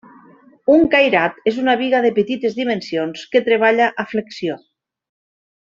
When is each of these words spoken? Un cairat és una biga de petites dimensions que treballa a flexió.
Un 0.75 0.85
cairat 0.95 1.37
és 1.51 1.59
una 1.65 1.75
biga 1.83 1.99
de 2.07 2.11
petites 2.17 2.57
dimensions 2.61 3.29
que 3.37 3.43
treballa 3.51 3.91
a 4.05 4.07
flexió. 4.17 4.57